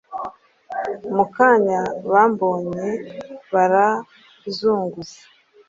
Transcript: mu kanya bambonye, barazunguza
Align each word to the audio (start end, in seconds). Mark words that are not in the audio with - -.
mu 1.15 1.25
kanya 1.35 1.81
bambonye, 2.11 2.87
barazunguza 3.53 5.19